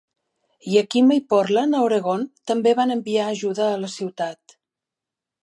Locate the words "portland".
1.33-1.77